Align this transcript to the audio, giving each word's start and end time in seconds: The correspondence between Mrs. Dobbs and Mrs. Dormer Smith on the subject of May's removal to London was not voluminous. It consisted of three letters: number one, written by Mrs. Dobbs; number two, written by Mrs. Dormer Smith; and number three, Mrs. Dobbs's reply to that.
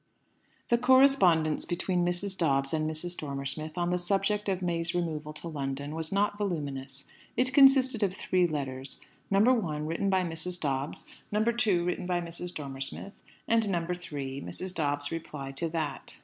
The 0.69 0.79
correspondence 0.79 1.63
between 1.63 2.03
Mrs. 2.03 2.35
Dobbs 2.35 2.73
and 2.73 2.89
Mrs. 2.89 3.15
Dormer 3.15 3.45
Smith 3.45 3.77
on 3.77 3.91
the 3.91 3.99
subject 3.99 4.49
of 4.49 4.63
May's 4.63 4.95
removal 4.95 5.31
to 5.33 5.47
London 5.47 5.93
was 5.93 6.11
not 6.11 6.39
voluminous. 6.39 7.05
It 7.37 7.53
consisted 7.53 8.01
of 8.01 8.15
three 8.15 8.47
letters: 8.47 8.99
number 9.29 9.53
one, 9.53 9.85
written 9.85 10.09
by 10.09 10.23
Mrs. 10.23 10.59
Dobbs; 10.59 11.05
number 11.31 11.51
two, 11.53 11.85
written 11.85 12.07
by 12.07 12.19
Mrs. 12.19 12.51
Dormer 12.51 12.81
Smith; 12.81 13.13
and 13.47 13.69
number 13.69 13.93
three, 13.93 14.41
Mrs. 14.41 14.73
Dobbs's 14.73 15.11
reply 15.11 15.51
to 15.51 15.69
that. 15.69 16.15